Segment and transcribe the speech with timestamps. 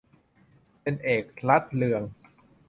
[0.81, 2.03] เป็นเอก รัตนเรือง